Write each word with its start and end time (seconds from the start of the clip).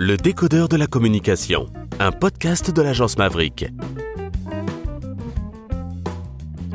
Le 0.00 0.16
décodeur 0.16 0.68
de 0.68 0.76
la 0.76 0.86
communication, 0.86 1.66
un 1.98 2.12
podcast 2.12 2.70
de 2.70 2.82
l'agence 2.82 3.18
Maverick. 3.18 3.66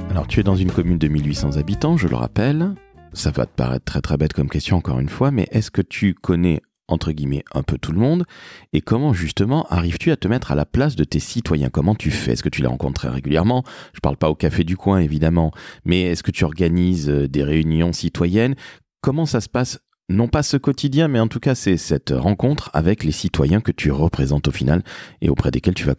Alors, 0.09 0.27
tu 0.27 0.41
es 0.41 0.43
dans 0.43 0.57
une 0.57 0.69
commune 0.69 0.97
de 0.97 1.07
1800 1.07 1.55
habitants, 1.55 1.95
je 1.95 2.09
le 2.09 2.17
rappelle. 2.17 2.75
Ça 3.13 3.31
va 3.31 3.45
te 3.45 3.55
paraître 3.55 3.85
très 3.85 4.01
très 4.01 4.17
bête 4.17 4.33
comme 4.33 4.49
question 4.49 4.75
encore 4.75 4.99
une 4.99 5.07
fois, 5.07 5.31
mais 5.31 5.47
est-ce 5.51 5.71
que 5.71 5.81
tu 5.81 6.15
connais 6.15 6.61
entre 6.89 7.13
guillemets 7.13 7.45
un 7.53 7.63
peu 7.63 7.77
tout 7.77 7.93
le 7.93 7.99
monde? 7.99 8.25
Et 8.73 8.81
comment 8.81 9.13
justement 9.13 9.65
arrives-tu 9.69 10.11
à 10.11 10.17
te 10.17 10.27
mettre 10.27 10.51
à 10.51 10.55
la 10.55 10.65
place 10.65 10.97
de 10.97 11.05
tes 11.05 11.19
citoyens? 11.19 11.69
Comment 11.69 11.95
tu 11.95 12.11
fais? 12.11 12.33
Est-ce 12.33 12.43
que 12.43 12.49
tu 12.49 12.61
les 12.61 12.67
rencontres 12.67 13.07
régulièrement? 13.07 13.63
Je 13.93 14.01
parle 14.01 14.17
pas 14.17 14.29
au 14.29 14.35
café 14.35 14.65
du 14.65 14.75
coin 14.75 14.99
évidemment, 14.99 15.51
mais 15.85 16.01
est-ce 16.01 16.23
que 16.23 16.31
tu 16.31 16.43
organises 16.43 17.09
euh, 17.09 17.29
des 17.29 17.45
réunions 17.45 17.93
citoyennes? 17.93 18.55
Comment 18.99 19.25
ça 19.25 19.39
se 19.39 19.47
passe 19.47 19.79
non 20.09 20.27
pas 20.27 20.43
ce 20.43 20.57
quotidien, 20.57 21.07
mais 21.07 21.19
en 21.19 21.27
tout 21.27 21.39
cas 21.39 21.55
c'est 21.55 21.77
cette 21.77 22.11
rencontre 22.11 22.69
avec 22.73 23.03
les 23.03 23.11
citoyens 23.11 23.61
que 23.61 23.71
tu 23.71 23.91
représentes 23.91 24.47
au 24.47 24.51
final 24.51 24.83
et 25.21 25.29
auprès 25.29 25.51
desquels 25.51 25.73
tu 25.73 25.85
vas, 25.85 25.95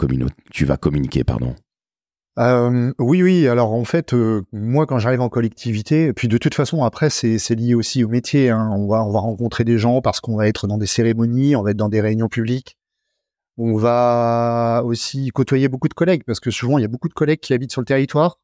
communiquer. 0.76 1.24
Pardon. 1.24 1.54
Euh, 2.38 2.92
oui, 2.98 3.22
oui. 3.22 3.46
Alors 3.48 3.72
en 3.72 3.84
fait, 3.84 4.12
euh, 4.12 4.42
moi 4.52 4.86
quand 4.86 4.98
j'arrive 4.98 5.20
en 5.20 5.28
collectivité, 5.28 6.12
puis 6.12 6.28
de 6.28 6.36
toute 6.36 6.54
façon 6.54 6.84
après 6.84 7.10
c'est 7.10 7.54
lié 7.54 7.74
aussi 7.74 8.04
au 8.04 8.08
métier. 8.08 8.50
Hein. 8.50 8.70
On 8.72 8.86
va 8.88 9.00
rencontrer 9.00 9.64
des 9.64 9.78
gens 9.78 10.00
parce 10.00 10.20
qu'on 10.20 10.36
va 10.36 10.48
être 10.48 10.66
dans 10.66 10.78
des 10.78 10.86
cérémonies, 10.86 11.56
on 11.56 11.62
va 11.62 11.70
être 11.70 11.76
dans 11.76 11.88
des 11.88 12.00
réunions 12.00 12.28
publiques. 12.28 12.76
On 13.56 13.76
va 13.76 14.82
aussi 14.84 15.28
côtoyer 15.30 15.68
beaucoup 15.68 15.88
de 15.88 15.94
collègues 15.94 16.24
parce 16.26 16.40
que 16.40 16.50
souvent 16.50 16.78
il 16.78 16.82
y 16.82 16.84
a 16.84 16.88
beaucoup 16.88 17.08
de 17.08 17.14
collègues 17.14 17.40
qui 17.40 17.54
habitent 17.54 17.72
sur 17.72 17.80
le 17.80 17.86
territoire. 17.86 18.38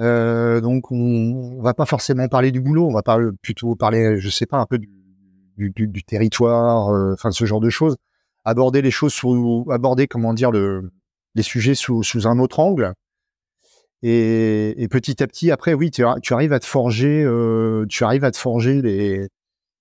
Euh, 0.00 0.60
donc 0.60 0.92
on, 0.92 0.96
on, 0.96 1.62
va 1.62 1.74
pas 1.74 1.86
forcément 1.86 2.28
parler 2.28 2.52
du 2.52 2.60
boulot, 2.60 2.86
on 2.86 2.92
va 2.92 3.02
parler, 3.02 3.30
plutôt 3.42 3.74
parler, 3.74 4.20
je 4.20 4.30
sais 4.30 4.46
pas, 4.46 4.58
un 4.58 4.66
peu 4.66 4.78
du, 4.78 4.88
du, 5.56 5.88
du 5.88 6.04
territoire, 6.04 6.90
euh, 6.90 7.14
enfin 7.14 7.30
ce 7.30 7.44
genre 7.44 7.60
de 7.60 7.70
choses. 7.70 7.96
Aborder 8.44 8.82
les 8.82 8.90
choses 8.90 9.12
sous, 9.12 9.66
aborder 9.70 10.06
comment 10.06 10.34
dire 10.34 10.50
le, 10.50 10.90
les 11.34 11.42
sujets 11.42 11.74
sous, 11.74 12.02
sous 12.02 12.26
un 12.26 12.38
autre 12.38 12.60
angle. 12.60 12.94
Et, 14.02 14.80
et, 14.80 14.88
petit 14.88 15.22
à 15.22 15.26
petit, 15.26 15.50
après, 15.50 15.74
oui, 15.74 15.90
tu, 15.90 16.04
tu 16.22 16.32
arrives 16.32 16.52
à 16.52 16.60
te 16.60 16.66
forger, 16.66 17.24
euh, 17.24 17.84
tu 17.88 18.04
arrives 18.04 18.24
à 18.24 18.30
te 18.30 18.36
forger 18.36 18.80
les, 18.80 19.28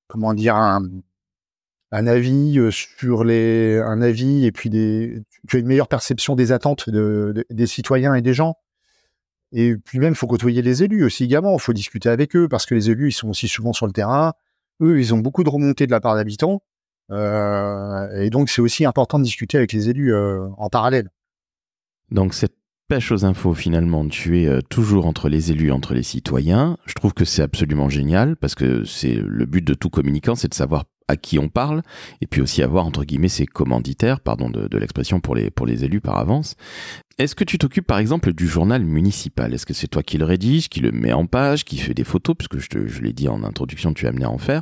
comment 0.07 0.33
dire, 0.33 0.55
un, 0.55 0.81
un 1.91 2.07
avis 2.07 2.57
euh, 2.57 2.71
sur 2.71 3.23
les, 3.23 3.77
un 3.77 4.01
avis 4.01 4.45
et 4.45 4.51
puis 4.51 4.69
des, 4.71 5.21
tu 5.47 5.57
as 5.57 5.59
une 5.59 5.67
meilleure 5.67 5.87
perception 5.87 6.35
des 6.35 6.51
attentes 6.51 6.89
de, 6.89 7.31
de, 7.35 7.45
des 7.51 7.67
citoyens 7.67 8.15
et 8.15 8.21
des 8.21 8.33
gens. 8.33 8.55
Et 9.53 9.75
puis 9.77 9.99
même, 9.99 10.13
il 10.13 10.15
faut 10.15 10.27
côtoyer 10.27 10.61
les 10.61 10.83
élus 10.83 11.03
aussi 11.05 11.23
également. 11.23 11.53
Il 11.55 11.61
faut 11.61 11.73
discuter 11.73 12.09
avec 12.09 12.35
eux 12.35 12.47
parce 12.47 12.65
que 12.65 12.75
les 12.75 12.89
élus, 12.89 13.09
ils 13.09 13.13
sont 13.13 13.29
aussi 13.29 13.47
souvent 13.47 13.73
sur 13.73 13.87
le 13.87 13.93
terrain. 13.93 14.33
Eux, 14.81 14.99
ils 14.99 15.13
ont 15.13 15.19
beaucoup 15.19 15.43
de 15.43 15.49
remontées 15.49 15.87
de 15.87 15.91
la 15.91 15.99
part 15.99 16.15
d'habitants. 16.15 16.61
Euh, 17.11 18.21
et 18.21 18.29
donc, 18.29 18.49
c'est 18.49 18.61
aussi 18.61 18.85
important 18.85 19.19
de 19.19 19.23
discuter 19.23 19.57
avec 19.57 19.71
les 19.71 19.89
élus 19.89 20.13
euh, 20.13 20.47
en 20.57 20.69
parallèle. 20.69 21.09
Donc, 22.11 22.33
cette 22.33 22.55
pêche 22.87 23.11
aux 23.11 23.25
infos, 23.25 23.53
finalement, 23.53 24.07
tu 24.07 24.41
es 24.41 24.47
euh, 24.47 24.61
toujours 24.61 25.05
entre 25.05 25.29
les 25.29 25.51
élus, 25.51 25.71
entre 25.71 25.93
les 25.93 26.03
citoyens. 26.03 26.77
Je 26.85 26.93
trouve 26.93 27.13
que 27.13 27.25
c'est 27.25 27.41
absolument 27.41 27.89
génial 27.89 28.35
parce 28.35 28.55
que 28.55 28.83
c'est 28.83 29.15
le 29.15 29.45
but 29.45 29.65
de 29.65 29.73
tout 29.73 29.89
communicant, 29.89 30.35
c'est 30.35 30.49
de 30.49 30.53
savoir 30.53 30.85
à 31.09 31.15
qui 31.15 31.39
on 31.39 31.47
parle, 31.47 31.83
et 32.19 32.27
puis 32.27 32.41
aussi 32.41 32.61
avoir 32.61 32.85
entre 32.85 33.05
guillemets 33.05 33.29
ses 33.29 33.45
commanditaires, 33.45 34.19
pardon 34.19 34.49
de, 34.49 34.77
l'expression 34.77 35.21
pour 35.21 35.35
les 35.35 35.85
élus 35.85 36.01
par 36.01 36.17
avance. 36.17 36.57
Est-ce 37.19 37.33
que 37.33 37.43
tu 37.43 37.57
t'occupes 37.57 37.87
par 37.87 37.97
exemple 37.97 38.31
du 38.31 38.47
journal 38.47 38.83
municipal? 38.83 39.51
Est-ce 39.51 39.65
que 39.65 39.73
c'est 39.73 39.87
toi 39.87 40.03
qui 40.03 40.19
le 40.19 40.25
rédige, 40.25 40.69
qui 40.69 40.81
le 40.81 40.91
met 40.91 41.13
en 41.13 41.25
page, 41.25 41.65
qui 41.65 41.79
fait 41.79 41.95
des 41.95 42.03
photos, 42.03 42.35
puisque 42.37 42.59
je, 42.59 42.67
te, 42.69 42.87
je 42.87 43.01
l'ai 43.01 43.11
dit 43.11 43.27
en 43.27 43.43
introduction, 43.43 43.91
tu 43.91 44.05
es 44.05 44.07
amené 44.07 44.25
à 44.25 44.29
en 44.29 44.37
faire. 44.37 44.61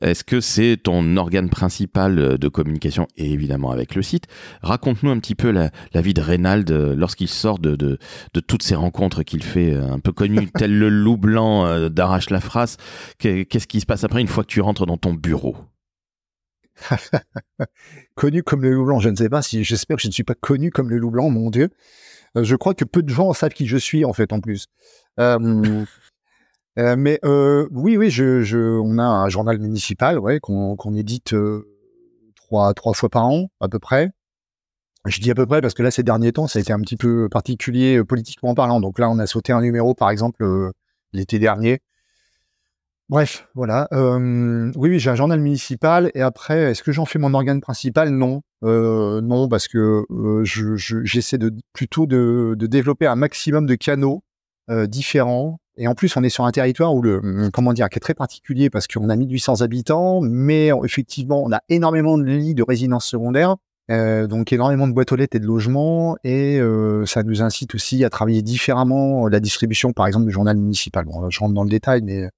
Est-ce 0.00 0.22
que 0.22 0.40
c'est 0.40 0.76
ton 0.80 1.16
organe 1.16 1.50
principal 1.50 2.38
de 2.38 2.48
communication? 2.48 3.08
Et 3.16 3.32
évidemment 3.32 3.72
avec 3.72 3.96
le 3.96 4.02
site. 4.02 4.28
Raconte-nous 4.62 5.10
un 5.10 5.18
petit 5.18 5.34
peu 5.34 5.50
la, 5.50 5.72
la 5.94 6.00
vie 6.00 6.14
de 6.14 6.20
Reynald 6.20 6.70
lorsqu'il 6.70 7.26
sort 7.26 7.58
de, 7.58 7.74
de, 7.74 7.98
de, 8.34 8.40
toutes 8.40 8.62
ces 8.62 8.76
rencontres 8.76 9.24
qu'il 9.24 9.42
fait, 9.42 9.74
un 9.74 9.98
peu 9.98 10.12
connu 10.12 10.48
tel 10.56 10.78
le 10.78 10.88
loup 10.88 11.16
blanc 11.16 11.66
euh, 11.66 11.88
d'Arrache 11.88 12.30
la 12.30 12.40
phrase. 12.40 12.76
Qu'est-ce 13.18 13.66
qui 13.66 13.80
se 13.80 13.86
passe 13.86 14.04
après 14.04 14.20
une 14.20 14.28
fois 14.28 14.44
que 14.44 14.50
tu 14.50 14.60
rentres 14.60 14.86
dans 14.86 14.96
ton 14.96 15.12
bureau? 15.12 15.56
connu 18.14 18.42
comme 18.42 18.62
le 18.62 18.70
loup 18.72 18.84
blanc, 18.84 19.00
je 19.00 19.08
ne 19.08 19.16
sais 19.16 19.28
pas 19.28 19.42
si 19.42 19.64
j'espère 19.64 19.96
que 19.96 20.02
je 20.02 20.08
ne 20.08 20.12
suis 20.12 20.24
pas 20.24 20.34
connu 20.34 20.70
comme 20.70 20.90
le 20.90 20.98
loup 20.98 21.10
blanc, 21.10 21.30
mon 21.30 21.50
Dieu. 21.50 21.70
Euh, 22.36 22.44
je 22.44 22.56
crois 22.56 22.74
que 22.74 22.84
peu 22.84 23.02
de 23.02 23.08
gens 23.08 23.32
savent 23.32 23.52
qui 23.52 23.66
je 23.66 23.76
suis 23.76 24.04
en 24.04 24.12
fait 24.12 24.32
en 24.32 24.40
plus. 24.40 24.66
Euh, 25.18 25.84
euh, 26.78 26.96
mais 26.96 27.18
oui, 27.70 27.96
oui, 27.96 28.10
je, 28.10 28.42
je, 28.42 28.58
on 28.58 28.98
a 28.98 29.04
un 29.04 29.28
journal 29.28 29.58
municipal, 29.58 30.18
ouais, 30.18 30.38
qu'on 30.40 30.94
édite 30.94 31.34
trois 32.34 32.74
trois 32.74 32.92
fois 32.94 33.08
par 33.08 33.26
an 33.26 33.50
à 33.60 33.68
peu 33.68 33.78
près. 33.78 34.10
Je 35.06 35.20
dis 35.20 35.30
à 35.30 35.34
peu 35.34 35.46
près 35.46 35.60
parce 35.60 35.74
que 35.74 35.82
là 35.82 35.90
ces 35.90 36.02
derniers 36.02 36.32
temps, 36.32 36.48
ça 36.48 36.58
a 36.58 36.62
été 36.62 36.72
un 36.72 36.80
petit 36.80 36.96
peu 36.96 37.28
particulier 37.30 38.02
politiquement 38.04 38.54
parlant. 38.54 38.80
Donc 38.80 38.98
là, 38.98 39.08
on 39.08 39.18
a 39.18 39.26
sauté 39.26 39.52
un 39.52 39.60
numéro 39.60 39.94
par 39.94 40.10
exemple 40.10 40.44
l'été 41.12 41.38
dernier 41.38 41.80
Bref, 43.08 43.46
voilà. 43.54 43.86
Euh, 43.92 44.72
oui, 44.74 44.90
oui, 44.90 44.98
j'ai 44.98 45.10
un 45.10 45.14
journal 45.14 45.40
municipal 45.40 46.10
et 46.14 46.22
après, 46.22 46.72
est-ce 46.72 46.82
que 46.82 46.90
j'en 46.90 47.04
fais 47.04 47.20
mon 47.20 47.34
organe 47.34 47.60
principal? 47.60 48.10
Non, 48.10 48.42
euh, 48.64 49.20
non, 49.20 49.48
parce 49.48 49.68
que 49.68 50.04
euh, 50.10 50.44
j'essaie 50.44 51.36
je, 51.36 51.46
de 51.48 51.54
plutôt 51.72 52.06
de, 52.06 52.56
de, 52.58 52.66
développer 52.66 53.06
un 53.06 53.14
maximum 53.14 53.66
de 53.66 53.76
canaux 53.76 54.24
euh, 54.70 54.88
différents. 54.88 55.60
Et 55.76 55.86
en 55.86 55.94
plus, 55.94 56.16
on 56.16 56.24
est 56.24 56.30
sur 56.30 56.44
un 56.46 56.50
territoire 56.50 56.94
où 56.94 57.02
le 57.02 57.18
hum, 57.18 57.50
comment 57.52 57.72
dire, 57.72 57.88
qui 57.88 57.98
est 57.98 58.00
très 58.00 58.14
particulier 58.14 58.70
parce 58.70 58.88
qu'on 58.88 59.08
a 59.08 59.14
1800 59.14 59.60
habitants, 59.60 60.20
mais 60.20 60.70
effectivement, 60.84 61.44
on 61.44 61.52
a 61.52 61.60
énormément 61.68 62.18
de 62.18 62.24
lits 62.24 62.54
de 62.54 62.64
résidence 62.64 63.06
secondaire. 63.06 63.56
Euh, 63.88 64.26
donc 64.26 64.52
énormément 64.52 64.88
de 64.88 64.92
boîtes 64.92 65.12
aux 65.12 65.16
lettres 65.16 65.36
et 65.36 65.38
de 65.38 65.46
logements 65.46 66.16
et 66.24 66.58
euh, 66.58 67.06
ça 67.06 67.22
nous 67.22 67.40
incite 67.40 67.72
aussi 67.76 68.04
à 68.04 68.10
travailler 68.10 68.42
différemment 68.42 69.28
la 69.28 69.38
distribution 69.38 69.92
par 69.92 70.08
exemple 70.08 70.26
du 70.26 70.32
journal 70.32 70.56
municipal. 70.56 71.04
Bon, 71.04 71.30
je 71.30 71.38
rentre 71.38 71.54
dans 71.54 71.62
le 71.62 71.70
détail 71.70 72.02
mais 72.02 72.28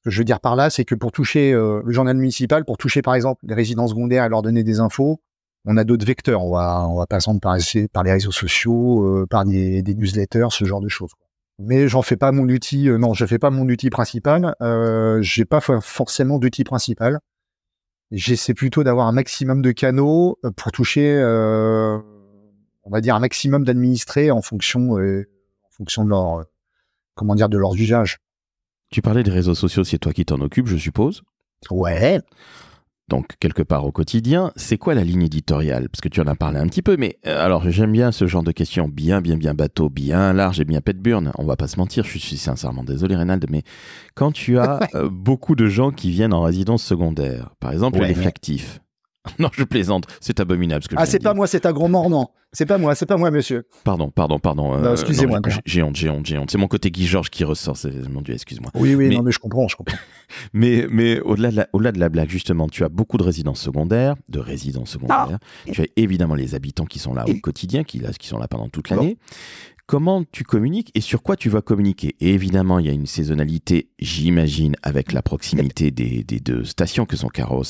ce 0.00 0.08
que 0.08 0.10
je 0.10 0.18
veux 0.18 0.24
dire 0.24 0.40
par 0.40 0.56
là, 0.56 0.70
c'est 0.70 0.84
que 0.84 0.94
pour 0.94 1.12
toucher 1.12 1.52
euh, 1.52 1.82
le 1.84 1.92
journal 1.92 2.16
municipal, 2.16 2.64
pour 2.64 2.78
toucher 2.78 3.02
par 3.02 3.14
exemple 3.14 3.44
les 3.46 3.54
résidences 3.54 3.90
secondaires 3.90 4.24
et 4.24 4.28
leur 4.28 4.42
donner 4.42 4.64
des 4.64 4.80
infos, 4.80 5.20
on 5.64 5.76
a 5.76 5.84
d'autres 5.84 6.06
vecteurs. 6.06 6.44
On 6.44 6.52
va, 6.52 6.86
on 6.88 6.96
va 6.96 7.06
passer 7.06 7.30
par, 7.40 7.56
par 7.92 8.02
les 8.02 8.12
réseaux 8.12 8.32
sociaux, 8.32 9.04
euh, 9.04 9.26
par 9.26 9.44
des, 9.44 9.82
newsletters, 9.82 10.48
ce 10.50 10.64
genre 10.64 10.80
de 10.80 10.88
choses. 10.88 11.10
Mais 11.58 11.88
j'en 11.88 12.02
fais 12.02 12.16
pas 12.16 12.32
mon 12.32 12.48
outil. 12.48 12.88
Euh, 12.88 12.98
non, 12.98 13.12
je 13.12 13.26
fais 13.26 13.38
pas 13.38 13.50
mon 13.50 13.68
outil 13.68 13.90
principal. 13.90 14.54
Euh, 14.62 15.20
J'ai 15.22 15.44
pas 15.44 15.60
forcément 15.60 16.38
d'outil 16.38 16.64
principal. 16.64 17.20
J'essaie 18.10 18.54
plutôt 18.54 18.82
d'avoir 18.82 19.06
un 19.06 19.12
maximum 19.12 19.62
de 19.62 19.70
canaux 19.70 20.36
pour 20.56 20.72
toucher, 20.72 21.16
on 21.22 22.90
va 22.90 23.00
dire, 23.00 23.14
un 23.14 23.20
maximum 23.20 23.64
d'administrés 23.64 24.32
en 24.32 24.42
fonction, 24.42 24.96
de 24.96 26.08
leur, 26.08 26.44
comment 27.14 27.36
de 27.36 27.56
leurs 27.56 27.76
usages. 27.76 28.18
Tu 28.90 29.02
parlais 29.02 29.22
des 29.22 29.30
réseaux 29.30 29.54
sociaux, 29.54 29.84
c'est 29.84 29.98
toi 29.98 30.12
qui 30.12 30.24
t'en 30.24 30.40
occupes, 30.40 30.66
je 30.66 30.76
suppose 30.76 31.22
Ouais. 31.70 32.20
Donc, 33.08 33.34
quelque 33.40 33.62
part 33.62 33.84
au 33.84 33.92
quotidien, 33.92 34.52
c'est 34.56 34.78
quoi 34.78 34.94
la 34.94 35.02
ligne 35.04 35.22
éditoriale? 35.22 35.88
Parce 35.88 36.00
que 36.00 36.08
tu 36.08 36.20
en 36.20 36.26
as 36.26 36.34
parlé 36.36 36.58
un 36.58 36.66
petit 36.68 36.82
peu, 36.82 36.96
mais 36.96 37.18
euh, 37.26 37.44
alors 37.44 37.68
j'aime 37.70 37.92
bien 37.92 38.12
ce 38.12 38.26
genre 38.26 38.42
de 38.44 38.52
questions 38.52 38.88
bien, 38.88 39.20
bien, 39.20 39.36
bien 39.36 39.52
bateau, 39.54 39.90
bien 39.90 40.32
large 40.32 40.60
et 40.60 40.64
bien 40.64 40.80
pète 40.80 40.98
burne. 41.00 41.32
On 41.36 41.44
va 41.44 41.56
pas 41.56 41.66
se 41.68 41.76
mentir, 41.78 42.04
je 42.04 42.18
suis 42.18 42.36
sincèrement 42.36 42.84
désolé, 42.84 43.16
Reynald, 43.16 43.44
mais 43.50 43.62
quand 44.14 44.32
tu 44.32 44.58
as 44.58 44.80
euh, 44.94 45.08
beaucoup 45.10 45.54
de 45.56 45.66
gens 45.66 45.90
qui 45.90 46.10
viennent 46.10 46.32
en 46.32 46.42
résidence 46.42 46.82
secondaire, 46.84 47.50
par 47.60 47.72
exemple 47.72 47.98
Ouais, 47.98 48.08
les 48.08 48.14
ouais. 48.14 48.20
flactifs. 48.22 48.80
Non, 49.38 49.50
je 49.52 49.64
plaisante, 49.64 50.06
c'est 50.20 50.40
abominable 50.40 50.82
ce 50.82 50.88
que 50.88 50.96
je 50.96 51.00
Ah, 51.00 51.06
c'est 51.06 51.22
pas 51.22 51.34
moi, 51.34 51.46
c'est 51.46 51.66
un 51.66 51.72
gros 51.72 51.88
mordant. 51.88 52.32
C'est 52.52 52.66
pas 52.66 52.78
moi, 52.78 52.94
c'est 52.96 53.06
pas 53.06 53.16
moi, 53.16 53.30
monsieur. 53.30 53.64
Pardon, 53.84 54.10
pardon, 54.10 54.38
pardon. 54.40 54.76
Non, 54.78 54.92
excusez-moi, 54.92 55.40
j'ai- 55.46 55.60
j'ai 55.66 55.82
honte, 55.82 55.94
j'ai 55.94 56.10
honte, 56.10 56.26
j'ai 56.26 56.36
honte. 56.36 56.50
C'est 56.50 56.58
mon 56.58 56.66
côté 56.66 56.90
Guy 56.90 57.06
Georges 57.06 57.30
qui 57.30 57.44
ressort. 57.44 57.76
c'est- 57.76 58.08
Mon 58.08 58.22
Dieu, 58.22 58.34
excuse-moi. 58.34 58.70
Oui, 58.74 58.94
oui, 58.96 59.08
Mais- 59.08 59.16
non, 59.16 59.22
mais 59.22 59.30
je 59.30 59.38
comprends, 59.38 59.68
je 59.68 59.76
comprends. 59.76 59.96
Mais, 60.52 60.86
mais 60.90 61.20
au-delà 61.20 61.50
de, 61.50 61.56
la, 61.56 61.68
au-delà 61.72 61.92
de 61.92 61.98
la 62.00 62.08
blague, 62.08 62.28
justement, 62.30 62.68
tu 62.68 62.82
as 62.84 62.88
beaucoup 62.88 63.18
de 63.18 63.22
résidences 63.22 63.60
secondaires, 63.60 64.14
de 64.28 64.38
résidences 64.40 64.90
secondaires. 64.90 65.38
Tu 65.72 65.80
as 65.82 65.86
évidemment 65.96 66.34
les 66.34 66.54
habitants 66.54 66.86
qui 66.86 66.98
sont 66.98 67.14
là 67.14 67.24
au 67.28 67.34
quotidien, 67.40 67.84
qui, 67.84 67.98
là, 67.98 68.10
qui 68.12 68.26
sont 68.28 68.38
là 68.38 68.48
pendant 68.48 68.68
toute 68.68 68.90
l'année. 68.90 69.18
Comment 69.90 70.22
tu 70.30 70.44
communiques 70.44 70.92
et 70.94 71.00
sur 71.00 71.20
quoi 71.20 71.34
tu 71.34 71.48
vas 71.48 71.62
communiquer 71.62 72.14
Et 72.20 72.32
évidemment, 72.32 72.78
il 72.78 72.86
y 72.86 72.88
a 72.88 72.92
une 72.92 73.06
saisonnalité, 73.06 73.90
j'imagine, 73.98 74.76
avec 74.84 75.12
la 75.12 75.20
proximité 75.20 75.90
des, 75.90 76.22
des 76.22 76.38
deux 76.38 76.64
stations 76.64 77.06
que 77.06 77.16
sont 77.16 77.26
Carros, 77.26 77.64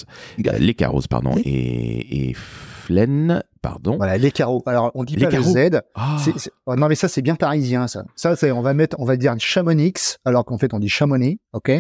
euh, 0.46 0.58
les 0.58 0.74
Carros, 0.74 1.00
pardon, 1.08 1.32
et, 1.42 2.28
et 2.28 2.34
Flaine, 2.34 3.42
pardon. 3.62 3.96
Voilà, 3.96 4.18
les 4.18 4.32
carreaux. 4.32 4.62
Alors, 4.66 4.90
on 4.94 5.04
dit 5.04 5.16
Les 5.16 5.24
pas 5.24 5.30
carreaux. 5.30 5.54
le 5.54 5.70
Z. 5.70 5.80
Ah, 5.94 6.18
oh, 6.66 6.76
non, 6.76 6.88
mais 6.88 6.94
ça, 6.94 7.08
c'est 7.08 7.22
bien 7.22 7.36
parisien, 7.36 7.88
ça. 7.88 8.04
Ça, 8.16 8.36
c'est, 8.36 8.52
on 8.52 8.60
va 8.60 8.74
mettre, 8.74 8.96
on 9.00 9.06
va 9.06 9.16
dire 9.16 9.34
Chamonix, 9.38 10.18
alors 10.26 10.44
qu'en 10.44 10.58
fait, 10.58 10.74
on 10.74 10.78
dit 10.78 10.90
Chamonix, 10.90 11.40
ok? 11.54 11.72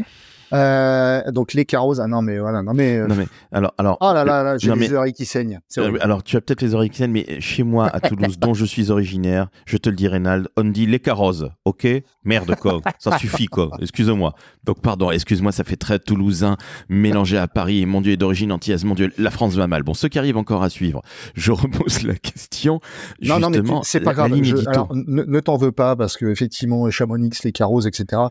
Euh, 0.52 1.30
donc 1.30 1.52
les 1.54 1.64
carreaux, 1.64 2.00
ah 2.00 2.06
non 2.06 2.22
mais 2.22 2.38
voilà, 2.38 2.62
non 2.62 2.72
mais. 2.74 2.96
euh, 2.98 3.06
Non 3.06 3.14
mais 3.14 3.26
alors 3.52 3.72
alors. 3.78 3.98
Oh 4.00 4.12
là 4.12 4.24
là, 4.24 4.42
là 4.42 4.58
j'ai 4.58 4.70
les 4.70 4.76
mais- 4.76 4.92
oreilles 4.92 5.12
qui 5.12 5.24
saignent. 5.24 5.60
Euh. 5.78 5.96
Alors, 6.00 6.22
tu 6.22 6.36
as 6.36 6.40
peut-être 6.40 6.62
les 6.62 6.74
oreilles 6.74 6.90
qui 6.90 6.98
saignent, 6.98 7.12
mais 7.12 7.40
chez 7.40 7.62
moi, 7.62 7.88
à 7.92 8.00
Toulouse, 8.00 8.38
dont 8.38 8.54
je 8.54 8.64
suis 8.64 8.90
originaire, 8.90 9.48
je 9.66 9.76
te 9.76 9.88
le 9.88 9.96
dis, 9.96 10.08
Reynald, 10.08 10.48
on 10.56 10.64
dit 10.64 10.86
les 10.86 10.98
carrozes, 10.98 11.50
ok? 11.64 11.86
Merde, 12.24 12.54
quoi. 12.56 12.80
Ça 12.98 13.16
suffit, 13.18 13.46
quoi. 13.46 13.70
Excuse-moi. 13.80 14.34
Donc, 14.64 14.80
pardon, 14.82 15.10
excuse-moi, 15.10 15.52
ça 15.52 15.64
fait 15.64 15.76
très 15.76 15.98
toulousain, 15.98 16.56
mélangé 16.88 17.38
à 17.38 17.46
Paris, 17.48 17.80
et 17.82 17.86
mon 17.86 18.00
Dieu 18.00 18.16
d'origine 18.16 18.52
antillaise, 18.52 18.84
mon 18.84 18.94
Dieu, 18.94 19.12
la 19.18 19.30
France 19.30 19.54
va 19.54 19.66
mal. 19.66 19.82
Bon, 19.82 19.94
ceux 19.94 20.08
qui 20.08 20.18
arrivent 20.18 20.36
encore 20.36 20.62
à 20.62 20.70
suivre, 20.70 21.02
je 21.34 21.52
repose 21.52 22.02
la 22.02 22.14
question. 22.14 22.80
Non, 23.22 23.38
non, 23.38 23.50
mais 23.50 23.58
justement, 23.58 23.82
c'est 23.82 24.00
pas 24.00 24.14
grave. 24.14 24.30
Je- 24.42 24.56
alors, 24.68 24.88
ne, 24.94 25.22
ne 25.22 25.40
t'en 25.40 25.56
veux 25.56 25.72
pas 25.72 25.96
parce 25.96 26.16
que 26.16 26.26
effectivement, 26.26 26.90
Chamonix, 26.90 27.30
les 27.44 27.52
carreaux, 27.52 27.80
etc. 27.80 28.22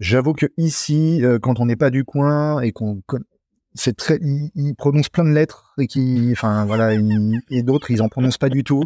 J'avoue 0.00 0.32
que 0.32 0.46
ici, 0.56 1.22
euh, 1.22 1.38
quand 1.38 1.60
on 1.60 1.66
n'est 1.66 1.76
pas 1.76 1.90
du 1.90 2.04
coin 2.04 2.60
et 2.60 2.72
qu'on 2.72 3.02
c'est 3.74 3.94
très, 3.94 4.18
ils, 4.22 4.74
prononcent 4.74 5.10
plein 5.10 5.24
de 5.24 5.30
lettres 5.30 5.74
et 5.78 5.86
qui, 5.86 6.30
enfin 6.32 6.64
voilà, 6.64 6.94
et 7.50 7.62
d'autres 7.62 7.90
ils 7.90 8.02
en 8.02 8.08
prononcent 8.08 8.38
pas 8.38 8.48
du 8.48 8.64
tout. 8.64 8.82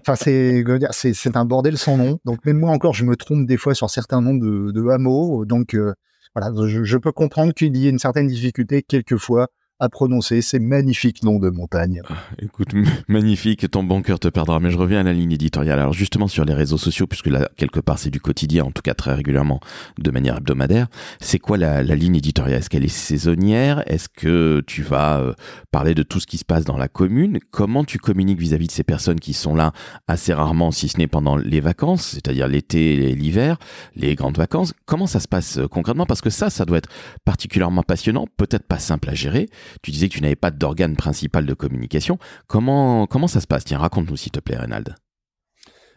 Enfin 0.00 0.14
c'est, 0.14 0.64
c'est 0.92 1.36
un 1.36 1.44
bordel 1.44 1.76
sans 1.76 1.96
nom. 1.96 2.18
Donc 2.24 2.46
même 2.46 2.58
moi 2.58 2.70
encore, 2.70 2.94
je 2.94 3.04
me 3.04 3.16
trompe 3.16 3.46
des 3.46 3.56
fois 3.56 3.74
sur 3.74 3.90
certains 3.90 4.22
noms 4.22 4.34
de, 4.34 4.70
de 4.70 4.88
hameaux. 4.88 5.44
Donc 5.44 5.74
euh, 5.74 5.92
voilà, 6.34 6.52
je, 6.66 6.84
je 6.84 6.96
peux 6.96 7.12
comprendre 7.12 7.52
qu'il 7.52 7.76
y 7.76 7.86
ait 7.86 7.90
une 7.90 7.98
certaine 7.98 8.28
difficulté 8.28 8.82
quelquefois 8.82 9.48
à 9.82 9.88
prononcer 9.88 10.42
ces 10.42 10.60
magnifiques 10.60 11.24
noms 11.24 11.40
de 11.40 11.50
montagne. 11.50 12.02
Écoute, 12.40 12.72
m- 12.72 12.86
magnifique, 13.08 13.68
ton 13.68 13.82
bon 13.82 14.00
cœur 14.00 14.20
te 14.20 14.28
perdra, 14.28 14.60
mais 14.60 14.70
je 14.70 14.78
reviens 14.78 15.00
à 15.00 15.02
la 15.02 15.12
ligne 15.12 15.32
éditoriale. 15.32 15.80
Alors 15.80 15.92
justement 15.92 16.28
sur 16.28 16.44
les 16.44 16.54
réseaux 16.54 16.78
sociaux, 16.78 17.08
puisque 17.08 17.26
là, 17.26 17.48
quelque 17.56 17.80
part, 17.80 17.98
c'est 17.98 18.10
du 18.10 18.20
quotidien, 18.20 18.62
en 18.62 18.70
tout 18.70 18.80
cas 18.80 18.94
très 18.94 19.12
régulièrement, 19.12 19.58
de 19.98 20.10
manière 20.12 20.36
hebdomadaire, 20.36 20.86
c'est 21.18 21.40
quoi 21.40 21.56
la, 21.58 21.82
ligne 21.82 22.14
éditoriale? 22.14 22.60
Est-ce 22.60 22.70
qu'elle 22.70 22.84
est 22.84 22.88
saisonnière? 22.88 23.82
Est-ce 23.86 24.08
que 24.08 24.62
tu 24.68 24.82
vas 24.82 25.18
euh, 25.18 25.32
parler 25.72 25.94
de 25.94 26.04
tout 26.04 26.20
ce 26.20 26.28
qui 26.28 26.38
se 26.38 26.44
passe 26.44 26.64
dans 26.64 26.78
la 26.78 26.86
commune? 26.86 27.40
Comment 27.50 27.82
tu 27.82 27.98
communiques 27.98 28.38
vis-à-vis 28.38 28.68
de 28.68 28.72
ces 28.72 28.84
personnes 28.84 29.18
qui 29.18 29.32
sont 29.32 29.56
là 29.56 29.72
assez 30.06 30.32
rarement, 30.32 30.70
si 30.70 30.86
ce 30.86 30.96
n'est 30.98 31.08
pendant 31.08 31.36
les 31.36 31.60
vacances, 31.60 32.06
c'est-à-dire 32.06 32.46
l'été 32.46 33.10
et 33.10 33.14
l'hiver, 33.16 33.58
les 33.96 34.14
grandes 34.14 34.38
vacances? 34.38 34.74
Comment 34.86 35.08
ça 35.08 35.18
se 35.18 35.26
passe 35.26 35.58
euh, 35.58 35.66
concrètement? 35.66 36.06
Parce 36.06 36.20
que 36.20 36.30
ça, 36.30 36.50
ça 36.50 36.64
doit 36.64 36.78
être 36.78 36.88
particulièrement 37.24 37.82
passionnant, 37.82 38.28
peut-être 38.36 38.68
pas 38.68 38.78
simple 38.78 39.10
à 39.10 39.14
gérer. 39.14 39.48
Tu 39.82 39.90
disais 39.90 40.08
que 40.08 40.14
tu 40.14 40.20
n'avais 40.20 40.36
pas 40.36 40.50
d'organe 40.50 40.96
principal 40.96 41.46
de 41.46 41.54
communication. 41.54 42.18
Comment, 42.46 43.06
comment 43.06 43.28
ça 43.28 43.40
se 43.40 43.46
passe? 43.46 43.64
Tiens, 43.64 43.78
raconte-nous 43.78 44.16
s'il 44.16 44.32
te 44.32 44.40
plaît, 44.40 44.56
Reynald. 44.56 44.94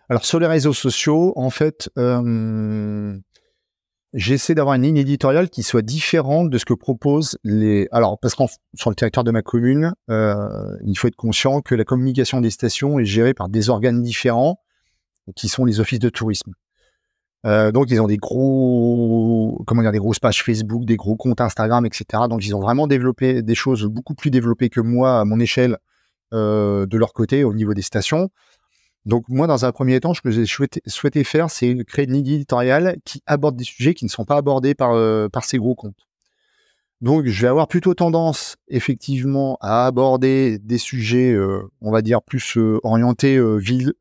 Alors 0.09 0.25
sur 0.25 0.39
les 0.39 0.47
réseaux 0.47 0.73
sociaux, 0.73 1.33
en 1.35 1.49
fait, 1.49 1.89
euh, 1.97 3.17
j'essaie 4.13 4.53
d'avoir 4.53 4.75
une 4.75 4.83
ligne 4.83 4.97
éditoriale 4.97 5.49
qui 5.49 5.63
soit 5.63 5.81
différente 5.81 6.49
de 6.51 6.57
ce 6.57 6.65
que 6.65 6.75
proposent 6.75 7.37
les. 7.43 7.87
Alors 7.91 8.19
parce 8.19 8.35
qu'en 8.35 8.47
sur 8.75 8.91
le 8.91 8.95
territoire 8.95 9.23
de 9.23 9.31
ma 9.31 9.41
commune, 9.41 9.93
euh, 10.11 10.77
il 10.85 10.95
faut 10.95 11.07
être 11.07 11.15
conscient 11.15 11.61
que 11.61 11.73
la 11.73 11.85
communication 11.85 12.39
des 12.39 12.51
stations 12.51 12.99
est 12.99 13.05
gérée 13.05 13.33
par 13.33 13.49
des 13.49 13.69
organes 13.69 14.03
différents, 14.03 14.59
qui 15.35 15.47
sont 15.47 15.65
les 15.65 15.79
offices 15.79 15.99
de 15.99 16.09
tourisme. 16.09 16.53
Euh, 17.45 17.71
donc 17.71 17.91
ils 17.91 18.01
ont 18.01 18.07
des 18.07 18.17
gros, 18.17 19.61
comment 19.67 19.83
dire, 19.83 19.91
des 19.91 19.99
grosses 19.99 20.19
pages 20.19 20.43
Facebook, 20.43 20.85
des 20.85 20.95
gros 20.95 21.15
comptes 21.15 21.41
Instagram, 21.41 21.85
etc. 21.85 22.23
Donc 22.27 22.45
ils 22.45 22.55
ont 22.55 22.59
vraiment 22.59 22.87
développé 22.87 23.43
des 23.43 23.55
choses 23.55 23.83
beaucoup 23.85 24.15
plus 24.15 24.31
développées 24.31 24.69
que 24.69 24.81
moi 24.81 25.19
à 25.19 25.25
mon 25.25 25.39
échelle 25.39 25.77
euh, 26.33 26.87
de 26.87 26.97
leur 26.97 27.13
côté 27.13 27.43
au 27.43 27.53
niveau 27.53 27.73
des 27.73 27.83
stations. 27.83 28.29
Donc 29.05 29.25
moi, 29.29 29.45
dans 29.45 29.65
un 29.65 29.71
premier 29.71 29.99
temps, 29.99 30.15
ce 30.15 30.21
que 30.21 30.31
j'ai 30.31 30.45
souhaité, 30.47 31.23
faire, 31.23 31.51
c'est 31.51 31.77
créer 31.85 32.05
une 32.05 32.13
ligne 32.13 32.27
éditoriale 32.27 32.97
qui 33.05 33.21
aborde 33.27 33.55
des 33.55 33.63
sujets 33.63 33.93
qui 33.93 34.05
ne 34.05 34.09
sont 34.09 34.25
pas 34.25 34.37
abordés 34.37 34.73
par, 34.73 34.93
euh, 34.93 35.29
par 35.29 35.43
ces 35.43 35.59
gros 35.59 35.75
comptes. 35.75 36.07
Donc 37.01 37.27
je 37.27 37.41
vais 37.43 37.47
avoir 37.47 37.67
plutôt 37.67 37.93
tendance, 37.93 38.55
effectivement, 38.67 39.59
à 39.61 39.85
aborder 39.85 40.57
des 40.57 40.79
sujets, 40.79 41.37
on 41.81 41.91
va 41.91 42.01
dire, 42.01 42.23
plus 42.23 42.57
orientés 42.81 43.39
ville, 43.59 43.93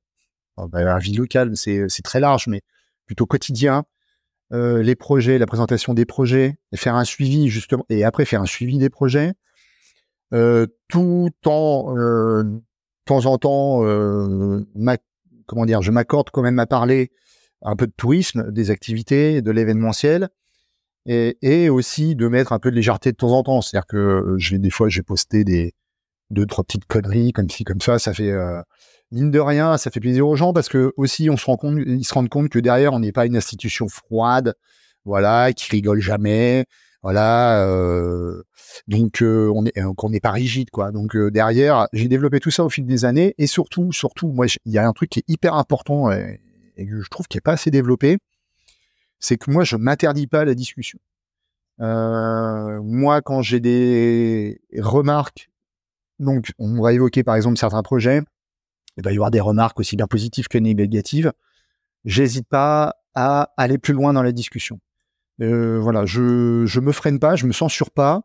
oh, 0.56 0.69
bah, 0.69 0.82
la 0.82 0.99
vie 0.99 1.12
locale, 1.12 1.55
c'est 1.56 2.02
très 2.02 2.20
large, 2.20 2.46
mais 2.46 2.62
plutôt 3.06 3.27
quotidien, 3.27 3.85
euh, 4.53 4.83
les 4.83 4.95
projets, 4.95 5.39
la 5.39 5.47
présentation 5.47 5.95
des 5.95 6.05
projets, 6.05 6.59
et 6.73 6.77
faire 6.77 6.95
un 6.95 7.05
suivi, 7.05 7.49
justement, 7.49 7.85
et 7.89 8.05
après 8.05 8.25
faire 8.25 8.43
un 8.43 8.47
suivi 8.47 8.79
des 8.79 8.91
projets, 8.91 9.33
euh, 10.33 10.67
tout 10.89 11.31
en 11.47 11.95
euh, 11.97 12.45
temps 13.05 13.27
en 13.27 13.39
temps, 13.39 13.81
comment 15.47 15.67
dire, 15.67 15.83
je 15.83 15.91
m'accorde 15.91 16.31
quand 16.31 16.43
même 16.43 16.59
à 16.59 16.67
parler 16.67 17.11
un 17.62 17.77
peu 17.77 17.87
de 17.87 17.93
tourisme, 17.97 18.51
des 18.51 18.71
activités, 18.71 19.43
de 19.43 19.51
l'événementiel, 19.51 20.29
et, 21.06 21.37
et 21.43 21.69
aussi 21.69 22.17
de 22.17 22.29
mettre 22.29 22.53
un 22.53 22.59
peu 22.59 22.71
de 22.71 22.77
légèreté 22.77 23.12
de 23.12 23.17
temps 23.17 23.33
en 23.33 23.43
temps. 23.43 23.61
C'est-à-dire 23.61 23.87
que 23.87 24.56
des 24.56 24.71
fois, 24.71 24.89
j'ai 24.89 25.03
posté 25.03 25.45
des 25.45 25.75
deux 26.31 26.47
trois 26.47 26.65
petites 26.65 26.87
conneries 26.87 27.32
comme 27.32 27.50
ci 27.50 27.65
comme 27.65 27.81
ça, 27.81 27.99
ça 27.99 28.15
fait 28.15 28.31
euh, 28.31 28.61
mine 29.11 29.31
de 29.31 29.41
rien, 29.41 29.76
ça 29.79 29.91
fait 29.91 30.00
plaisir 30.00 30.26
aux 30.26 30.37
gens 30.37 30.53
parce 30.53 30.69
que 30.69 30.93
aussi 30.97 31.31
on 31.31 31.37
se 31.37 31.47
rend 31.47 31.56
compte, 31.56 31.79
ils 31.87 32.05
se 32.05 32.15
rendent 32.15 32.29
compte 32.29 32.49
que 32.49 32.59
derrière 32.59 32.93
on 32.93 33.00
n'est 33.00 33.12
pas 33.12 33.26
une 33.26 33.37
institution 33.37 33.88
froide, 33.88 34.55
voilà, 35.05 35.53
qui 35.53 35.71
rigole 35.71 36.00
jamais, 36.00 36.67
voilà. 37.03 37.67
euh, 37.67 38.43
donc 38.88 39.23
euh, 39.23 39.53
on 39.55 39.67
est 39.67 39.73
qu'on 39.97 40.11
n'est 40.11 40.21
pas 40.21 40.31
rigide 40.31 40.71
quoi. 40.71 40.91
Donc 40.91 41.15
euh, 41.17 41.31
derrière, 41.31 41.87
j'ai 41.93 42.09
développé 42.09 42.41
tout 42.41 42.50
ça 42.50 42.65
au 42.65 42.70
fil 42.70 42.87
des 42.87 43.05
années 43.05 43.35
et 43.38 43.47
surtout 43.47 43.93
surtout 43.93 44.29
moi 44.29 44.47
il 44.65 44.73
y 44.73 44.79
a 44.79 44.87
un 44.87 44.93
truc 44.93 45.11
qui 45.11 45.20
est 45.20 45.29
hyper 45.29 45.55
important 45.55 46.11
et, 46.11 46.41
que 46.77 47.00
je 47.00 47.09
trouve 47.09 47.29
qui 47.29 47.38
est 47.38 47.43
pas 47.43 47.53
assez 47.53 47.70
développé, 47.70 48.19
c'est 49.20 49.37
que 49.37 49.50
moi 49.50 49.65
je 49.65 49.77
m'interdis 49.77 50.27
pas 50.27 50.44
la 50.44 50.55
discussion. 50.55 50.99
Euh, 51.81 52.81
moi 52.82 53.23
quand 53.23 53.43
j'ai 53.43 53.61
des 53.61 54.61
remarques, 54.79 55.50
donc 56.19 56.52
on 56.58 56.81
va 56.81 56.93
évoquer 56.93 57.25
par 57.25 57.37
exemple 57.37 57.58
certains 57.58 57.82
projets, 57.82 58.22
il 58.96 59.05
va 59.05 59.12
y 59.12 59.14
avoir 59.14 59.31
des 59.31 59.40
remarques 59.40 59.81
aussi 59.81 59.96
bien 59.96 60.06
positives 60.06 60.49
que 60.49 60.58
négatives. 60.58 61.32
J'hésite 62.05 62.49
pas 62.49 62.96
à 63.14 63.52
aller 63.56 63.78
plus 63.78 63.94
loin 63.94 64.12
dans 64.12 64.22
la 64.22 64.32
discussion. 64.32 64.78
Euh, 65.40 65.78
voilà, 65.81 66.05
je 66.06 66.64
je 66.66 66.81
me 66.81 66.93
freine 66.93 67.19
pas, 67.19 67.37
je 67.37 67.46
me 67.46 67.52
censure 67.52 67.90
pas. 67.90 68.22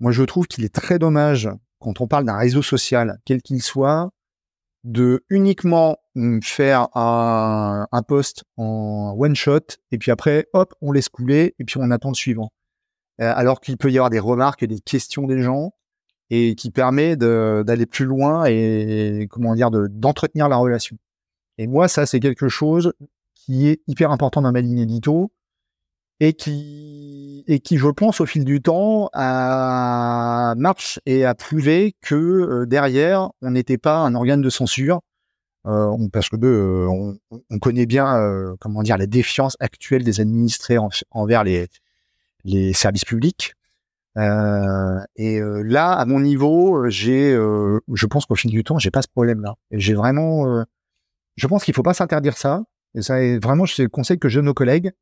Moi, 0.00 0.12
je 0.12 0.22
trouve 0.22 0.46
qu'il 0.46 0.64
est 0.64 0.74
très 0.74 0.98
dommage 0.98 1.48
quand 1.78 2.00
on 2.00 2.06
parle 2.06 2.24
d'un 2.24 2.36
réseau 2.36 2.62
social, 2.62 3.18
quel 3.24 3.42
qu'il 3.42 3.62
soit, 3.62 4.10
de 4.84 5.24
uniquement 5.30 5.98
faire 6.42 6.88
un, 6.96 7.86
un 7.90 8.02
post 8.02 8.44
en 8.56 9.14
one 9.18 9.34
shot 9.34 9.78
et 9.90 9.98
puis 9.98 10.10
après, 10.10 10.46
hop, 10.52 10.74
on 10.80 10.92
laisse 10.92 11.08
couler 11.08 11.54
et 11.58 11.64
puis 11.64 11.78
on 11.78 11.90
attend 11.90 12.10
le 12.10 12.14
suivant. 12.14 12.52
Euh, 13.20 13.32
alors 13.34 13.60
qu'il 13.60 13.76
peut 13.76 13.90
y 13.90 13.98
avoir 13.98 14.10
des 14.10 14.18
remarques 14.18 14.62
et 14.62 14.66
des 14.66 14.80
questions 14.80 15.26
des 15.26 15.42
gens 15.42 15.72
et 16.30 16.54
qui 16.54 16.70
permet 16.70 17.16
d'aller 17.16 17.86
plus 17.86 18.04
loin 18.06 18.44
et 18.46 19.26
comment 19.30 19.54
dire 19.54 19.70
de- 19.70 19.88
d'entretenir 19.88 20.48
la 20.48 20.56
relation. 20.56 20.96
Et 21.58 21.66
moi, 21.66 21.86
ça, 21.88 22.06
c'est 22.06 22.20
quelque 22.20 22.48
chose 22.48 22.92
qui 23.34 23.68
est 23.68 23.80
hyper 23.86 24.10
important 24.10 24.42
dans 24.42 24.50
ma 24.52 24.60
ligne 24.60 24.78
édito 24.78 25.30
et 26.20 26.32
qui, 26.32 27.44
et 27.46 27.60
qui, 27.60 27.76
je 27.76 27.88
pense, 27.88 28.20
au 28.20 28.26
fil 28.26 28.44
du 28.44 28.62
temps, 28.62 29.10
a 29.12 30.54
marche 30.56 30.98
et 31.06 31.24
a 31.24 31.34
prouvé 31.34 31.94
que 32.00 32.14
euh, 32.14 32.66
derrière, 32.66 33.30
on 33.42 33.50
n'était 33.50 33.78
pas 33.78 33.98
un 33.98 34.14
organe 34.14 34.40
de 34.40 34.50
censure, 34.50 35.00
euh, 35.66 35.96
parce 36.12 36.28
que 36.28 36.36
euh, 36.42 36.86
on, 36.88 37.16
on 37.50 37.58
connaît 37.58 37.86
bien, 37.86 38.54
comment 38.60 38.82
dire, 38.82 38.96
la 38.96 39.06
défiance 39.06 39.56
actuelle 39.60 40.04
des 40.04 40.20
administrés 40.20 40.78
en- 40.78 40.88
envers 41.10 41.44
les, 41.44 41.66
les 42.44 42.72
services 42.72 43.04
publics. 43.04 43.54
Euh, 44.16 45.00
et 45.16 45.40
euh, 45.40 45.62
là, 45.62 45.92
à 45.92 46.04
mon 46.06 46.20
niveau, 46.20 46.84
euh, 46.84 46.88
j'ai, 46.88 47.32
euh, 47.32 47.80
je 47.92 48.06
pense 48.06 48.26
qu'au 48.26 48.34
fil 48.36 48.50
du 48.50 48.62
temps, 48.64 48.78
j'ai 48.78 48.90
pas 48.90 49.02
ce 49.02 49.08
problème-là. 49.08 49.54
J'ai 49.72 49.94
vraiment, 49.94 50.64
je 51.36 51.46
pense 51.46 51.64
qu'il 51.64 51.74
faut 51.74 51.82
pas 51.82 51.94
s'interdire 51.94 52.36
ça. 52.36 52.62
Et 52.94 53.02
ça, 53.02 53.20
est 53.22 53.42
vraiment, 53.42 53.66
c'est 53.66 53.82
le 53.82 53.88
conseil 53.88 54.18
que 54.18 54.28
je 54.28 54.38
donne 54.38 54.48
aux 54.48 54.54
collègues. 54.54 54.92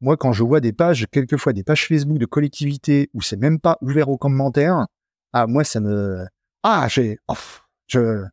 Moi, 0.00 0.16
quand 0.16 0.32
je 0.32 0.42
vois 0.42 0.60
des 0.60 0.72
pages, 0.72 1.06
quelquefois 1.10 1.52
des 1.52 1.62
pages 1.62 1.86
Facebook 1.86 2.18
de 2.18 2.26
collectivités 2.26 3.10
où 3.14 3.22
c'est 3.22 3.36
même 3.36 3.60
pas 3.60 3.78
ouvert 3.80 4.08
aux 4.08 4.18
commentaires, 4.18 4.86
ah, 5.32 5.46
moi, 5.46 5.64
ça 5.64 5.80
me, 5.80 6.24
ah, 6.62 6.86
j'ai, 6.88 7.18
oh, 7.28 7.34
je, 7.86 8.24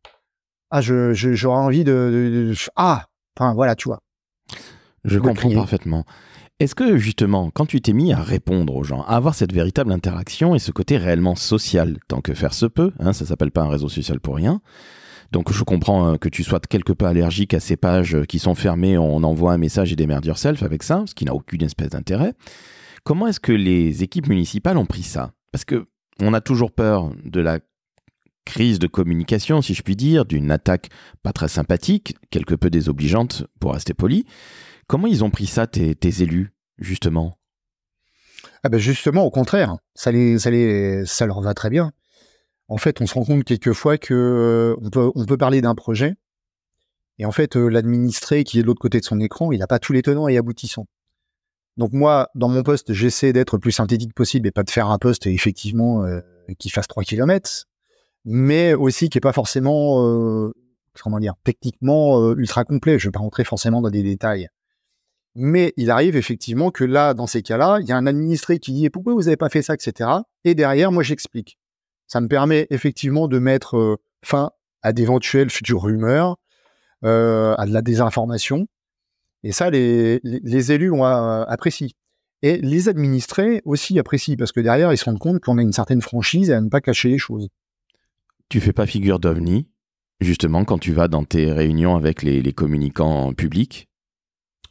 ah, 0.72 0.82
je, 0.82 1.14
j'aurais 1.14 1.58
envie 1.60 1.84
de, 1.84 1.92
de- 1.92 2.52
de- 2.52 2.56
ah, 2.76 3.06
enfin, 3.38 3.54
voilà, 3.54 3.76
tu 3.76 3.90
vois. 3.90 4.02
Je 5.04 5.20
comprends 5.20 5.34
crier. 5.50 5.56
parfaitement. 5.56 6.04
Est-ce 6.62 6.74
que 6.74 6.96
justement, 6.96 7.52
quand 7.54 7.66
tu 7.66 7.82
t'es 7.82 7.92
mis 7.92 8.14
à 8.14 8.22
répondre 8.22 8.74
aux 8.74 8.84
gens, 8.84 9.02
à 9.02 9.18
avoir 9.18 9.36
cette 9.36 9.52
véritable 9.52 9.92
interaction 9.92 10.56
et 10.56 10.60
ce 10.60 10.72
côté 10.72 10.96
réellement 10.96 11.36
social, 11.36 11.98
tant 12.08 12.22
que 12.22 12.34
faire 12.34 12.54
se 12.54 12.66
peut, 12.66 12.94
hein, 13.00 13.12
ça 13.12 13.26
s'appelle 13.26 13.52
pas 13.52 13.64
un 13.64 13.70
réseau 13.70 13.90
social 13.90 14.22
pour 14.22 14.38
rien. 14.38 14.62
Donc 15.34 15.52
je 15.52 15.66
comprends 15.66 16.14
euh, 16.14 16.16
que 16.16 16.30
tu 16.30 16.46
sois 16.46 16.62
quelque 16.62 16.94
peu 16.94 17.08
allergique 17.08 17.54
à 17.54 17.60
ces 17.60 17.76
pages 17.76 18.16
euh, 18.16 18.24
qui 18.24 18.40
sont 18.40 18.56
fermées, 18.56 18.98
on 18.98 19.22
envoie 19.24 19.52
un 19.52 19.58
message 19.58 19.92
et 19.92 19.98
démerde 19.98 20.26
yourself 20.26 20.64
avec 20.64 20.84
ça, 20.84 21.04
ce 21.08 21.14
qui 21.14 21.26
n'a 21.26 21.34
aucune 21.34 21.62
espèce 21.62 21.90
d'intérêt. 21.90 22.32
Comment 23.04 23.28
est-ce 23.28 23.42
que 23.42 23.52
les 23.52 24.04
équipes 24.04 24.30
municipales 24.30 24.78
ont 24.78 24.86
pris 24.86 25.04
ça? 25.04 25.34
Parce 25.52 25.66
que 25.66 25.88
on 26.22 26.34
a 26.34 26.40
toujours 26.40 26.72
peur 26.72 27.12
de 27.26 27.42
la 27.42 27.60
crise 28.46 28.80
de 28.80 28.88
communication, 28.88 29.62
si 29.62 29.74
je 29.74 29.82
puis 29.82 29.98
dire, 29.98 30.24
d'une 30.24 30.52
attaque 30.52 30.88
pas 31.22 31.34
très 31.34 31.50
sympathique, 31.50 32.16
quelque 32.30 32.56
peu 32.56 32.70
désobligeante 32.70 33.46
pour 33.60 33.74
rester 33.74 33.94
poli. 33.94 34.26
Comment 34.88 35.08
ils 35.08 35.24
ont 35.24 35.32
pris 35.32 35.48
ça, 35.48 35.66
tes, 35.66 35.96
élus, 36.22 36.54
justement? 36.78 37.38
Ah 38.64 38.70
ben 38.70 38.78
justement, 38.80 39.24
au 39.24 39.32
contraire, 39.32 39.78
ça, 39.96 40.12
les, 40.12 40.38
ça, 40.38 40.52
les, 40.52 41.06
ça 41.06 41.26
leur 41.26 41.42
va 41.42 41.54
très 41.56 41.72
bien. 41.72 41.92
En 42.68 42.78
fait, 42.78 43.02
on 43.02 43.08
se 43.08 43.16
rend 43.16 43.26
compte 43.26 43.44
quelquefois 43.44 43.98
que 43.98 44.14
euh, 44.14 45.12
on, 45.16 45.26
peut, 45.26 45.38
parler 45.38 45.62
d'un 45.62 45.74
projet, 45.74 46.16
et 47.18 47.26
en 47.26 47.32
fait, 47.32 47.56
euh, 47.56 47.68
l'administré 47.68 48.44
qui 48.44 48.60
est 48.60 48.62
de 48.62 48.68
l'autre 48.68 48.80
côté 48.80 49.00
de 49.00 49.06
son 49.06 49.20
écran, 49.20 49.52
il 49.52 49.60
n'a 49.60 49.68
pas 49.68 49.80
tous 49.80 49.94
les 49.94 50.04
tenants 50.04 50.28
et 50.28 50.38
aboutissants. 50.38 50.88
Donc 51.78 51.92
moi, 51.92 52.30
dans 52.36 52.48
mon 52.48 52.62
poste, 52.64 52.94
j'essaie 52.94 53.34
d'être 53.34 53.56
le 53.56 53.60
plus 53.60 53.72
synthétique 53.72 54.14
possible 54.14 54.48
et 54.48 54.52
pas 54.52 54.64
de 54.64 54.70
faire 54.70 54.90
un 54.90 54.98
poste 55.00 55.26
effectivement 55.28 56.04
euh, 56.06 56.22
qui 56.60 56.70
fasse 56.70 56.88
3 56.88 57.04
km, 57.04 57.66
mais 58.24 58.76
aussi 58.76 59.10
qui 59.10 59.18
est 59.18 59.22
pas 59.22 59.34
forcément, 59.34 60.52
techniquement 61.44 62.34
ultra 62.34 62.66
complet. 62.66 63.00
Je 63.00 63.08
vais 63.08 63.12
pas 63.12 63.20
rentrer 63.20 63.44
forcément 63.44 63.82
dans 63.82 63.90
des 63.90 64.04
détails. 64.04 64.48
Mais 65.36 65.74
il 65.76 65.92
arrive 65.92 66.16
effectivement 66.16 66.72
que 66.72 66.84
là, 66.84 67.14
dans 67.14 67.28
ces 67.28 67.42
cas-là, 67.42 67.80
il 67.82 67.88
y 67.88 67.92
a 67.92 67.98
un 67.98 68.08
administré 68.08 68.58
qui 68.60 68.72
dit 68.72 68.90
pourquoi 68.90 69.14
vous 69.14 69.24
n'avez 69.24 69.36
pas 69.36 69.50
fait 69.50 69.62
ça, 69.62 69.74
etc. 69.74 70.10
Et 70.46 70.56
derrière, 70.56 70.92
moi, 70.92 71.04
j'explique. 71.04 71.60
Ça 72.08 72.22
me 72.22 72.28
permet 72.28 72.68
effectivement 72.70 73.28
de 73.28 73.40
mettre 73.40 74.00
fin 74.24 74.52
à 74.82 74.94
d'éventuelles 74.94 75.50
futures 75.50 75.82
rumeurs, 75.82 76.38
à 77.04 77.66
de 77.66 77.74
la 77.74 77.82
désinformation, 77.82 78.68
et 79.46 79.52
ça, 79.52 79.70
les, 79.70 80.20
les 80.24 80.72
élus 80.72 80.90
ont 80.90 81.06
euh, 81.06 81.44
apprécié. 81.44 81.92
Et 82.42 82.58
les 82.58 82.90
administrés 82.90 83.62
aussi 83.64 84.00
apprécient, 84.00 84.36
parce 84.38 84.52
que 84.52 84.60
derrière, 84.60 84.92
ils 84.92 84.98
se 84.98 85.06
rendent 85.06 85.20
compte 85.20 85.40
qu'on 85.40 85.60
a 85.60 85.62
une 85.62 85.72
certaine 85.72 86.02
franchise 86.02 86.50
et 86.50 86.54
à 86.54 86.62
ne 86.62 86.68
pas 86.68 86.82
cacher 86.82 87.10
les 87.10 87.20
choses. 87.20 87.50
Tu 88.50 88.60
fais 88.60 88.74
pas 88.74 88.88
figure 88.88 89.20
d'ovni, 89.20 89.68
justement, 90.20 90.66
quand 90.66 90.80
tu 90.80 90.94
vas 90.94 91.08
dans 91.08 91.24
tes 91.24 91.52
réunions 91.52 91.96
avec 91.96 92.24
les, 92.24 92.42
les 92.42 92.54
communicants 92.54 93.34
publics 93.34 93.88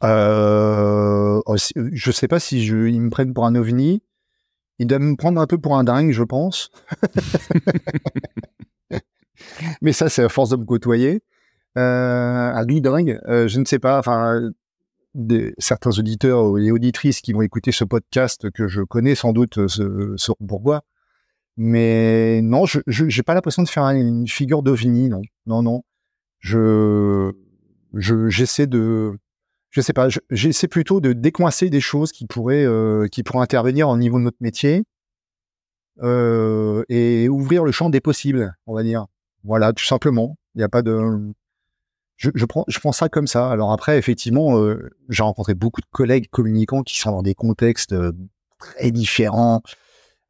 euh, 0.03 1.41
oh, 1.45 1.55
Je 1.75 2.11
sais 2.11 2.27
pas 2.27 2.39
si 2.39 2.65
je, 2.65 2.87
ils 2.87 3.01
me 3.01 3.09
prennent 3.09 3.33
pour 3.33 3.45
un 3.45 3.55
ovni. 3.55 4.01
Ils 4.79 4.87
doivent 4.87 5.01
me 5.01 5.15
prendre 5.15 5.39
un 5.39 5.47
peu 5.47 5.57
pour 5.57 5.77
un 5.77 5.83
dingue, 5.83 6.11
je 6.11 6.23
pense. 6.23 6.69
Mais 9.81 9.93
ça, 9.93 10.09
c'est 10.09 10.23
à 10.23 10.29
force 10.29 10.49
de 10.49 10.57
me 10.57 10.65
côtoyer. 10.65 11.23
Euh, 11.77 12.51
un 12.53 12.65
dingue, 12.65 13.19
euh, 13.27 13.47
je 13.47 13.59
ne 13.59 13.65
sais 13.65 13.79
pas. 13.79 13.99
Enfin, 13.99 14.51
certains 15.57 15.91
auditeurs 15.91 16.57
et 16.57 16.71
auditrices 16.71 17.21
qui 17.21 17.33
vont 17.33 17.41
écouter 17.41 17.71
ce 17.71 17.83
podcast 17.83 18.49
que 18.51 18.67
je 18.67 18.81
connais 18.81 19.15
sans 19.15 19.33
doute 19.33 19.57
euh, 19.57 20.15
sauront 20.17 20.45
pourquoi. 20.45 20.83
Mais 21.57 22.41
non, 22.41 22.65
je 22.65 22.79
j'ai 22.87 23.23
pas 23.23 23.33
l'impression 23.33 23.63
de 23.63 23.69
faire 23.69 23.85
une 23.85 24.27
figure 24.27 24.61
d'ovni, 24.61 25.09
non, 25.09 25.21
non, 25.45 25.63
non. 25.63 25.83
Je 26.39 27.31
j'essaie 27.93 28.67
de 28.67 29.17
je 29.75 29.81
sais 29.81 29.91
pas, 29.91 30.07
j'essaie 30.31 30.69
plutôt 30.69 31.01
de 31.01 31.11
décoincer 31.11 31.69
des 31.69 31.81
choses 31.81 32.13
qui 32.13 32.25
pourraient 32.25 32.63
euh, 32.63 33.07
intervenir 33.33 33.89
au 33.89 33.97
niveau 33.97 34.17
de 34.19 34.23
notre 34.23 34.37
métier 34.39 34.85
euh, 36.01 36.85
et 36.87 37.27
ouvrir 37.27 37.65
le 37.65 37.73
champ 37.73 37.89
des 37.89 37.99
possibles, 37.99 38.55
on 38.67 38.73
va 38.73 38.83
dire. 38.83 39.07
Voilà, 39.43 39.73
tout 39.73 39.83
simplement. 39.83 40.37
Il 40.55 40.59
n'y 40.59 40.63
a 40.63 40.69
pas 40.69 40.81
de 40.81 41.33
je, 42.15 42.45
prends, 42.45 42.91
ça 42.93 43.09
comme 43.09 43.27
ça. 43.27 43.51
Alors 43.51 43.73
après, 43.73 43.97
effectivement, 43.97 44.57
euh, 44.57 44.91
j'ai 45.09 45.23
rencontré 45.23 45.55
beaucoup 45.55 45.81
de 45.81 45.87
collègues 45.91 46.29
communicants 46.29 46.81
qui 46.81 46.97
sont 46.97 47.11
dans 47.11 47.21
des 47.21 47.35
contextes 47.35 47.93
très 48.57 48.91
différents, 48.91 49.61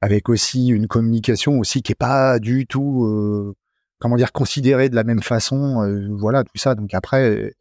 avec 0.02 0.28
aussi 0.28 0.70
une 0.70 0.88
communication 0.88 1.60
aussi 1.60 1.84
qui 1.84 1.92
est 1.92 1.96
pas 1.96 2.40
du 2.40 2.66
tout, 2.66 3.56
comment 4.00 4.16
dire, 4.16 4.32
considérée 4.32 4.90
de 4.90 4.96
la 4.96 5.04
même 5.04 5.22
façon. 5.22 5.88
voilà, 6.18 6.44
tout 6.44 6.58
ça. 6.58 6.74
Donc 6.74 6.96
après, 6.96 7.54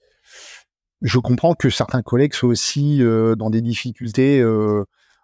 je 1.02 1.18
comprends 1.18 1.54
que 1.54 1.70
certains 1.70 2.02
collègues 2.02 2.34
soient 2.34 2.48
aussi 2.48 3.00
dans 3.00 3.50
des 3.50 3.60
difficultés 3.60 4.44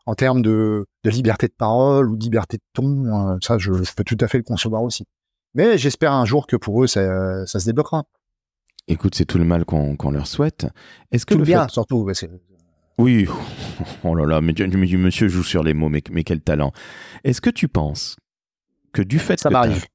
en 0.06 0.14
termes 0.14 0.42
de, 0.42 0.86
de, 1.04 1.10
liberté 1.10 1.46
de 1.46 1.54
parole 1.56 2.10
ou 2.10 2.16
de 2.16 2.22
liberté 2.22 2.56
de 2.56 2.62
ton. 2.72 3.38
ça, 3.42 3.58
je, 3.58 3.72
je, 3.72 3.92
peux 3.94 4.04
tout 4.04 4.16
à 4.20 4.28
fait 4.28 4.38
le 4.38 4.44
concevoir 4.44 4.82
aussi. 4.82 5.06
Mais 5.54 5.78
j'espère 5.78 6.12
un 6.12 6.24
jour 6.24 6.46
que 6.46 6.56
pour 6.56 6.82
eux, 6.82 6.86
ça, 6.86 7.46
ça 7.46 7.60
se 7.60 7.66
débloquera. 7.66 8.04
Écoute, 8.88 9.14
c'est 9.14 9.24
tout 9.24 9.38
le 9.38 9.44
mal 9.44 9.64
qu'on 9.64 10.10
leur 10.10 10.26
souhaite. 10.26 10.66
Est-ce 11.12 11.24
que 11.24 11.34
tout 11.34 11.38
le 11.38 11.44
bien, 11.44 11.68
surtout. 11.68 12.10
oui, 12.98 13.28
oh 14.04 14.14
là 14.14 14.26
là, 14.26 14.40
mais, 14.40 14.52
mais, 14.58 14.96
monsieur 14.96 15.28
joue 15.28 15.44
sur 15.44 15.62
les 15.62 15.74
mots, 15.74 15.88
mais, 15.88 16.02
mais 16.10 16.24
quel 16.24 16.40
talent. 16.40 16.72
Est-ce 17.24 17.40
que 17.40 17.50
tu 17.50 17.68
penses 17.68 18.16
que 18.92 19.02
du 19.02 19.18
fait 19.18 19.38
ça 19.38 19.48
que 19.48 19.52
m'arrive. 19.52 19.86